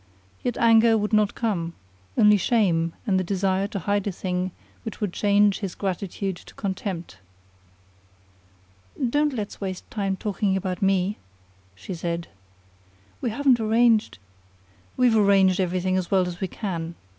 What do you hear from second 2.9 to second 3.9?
and the desire to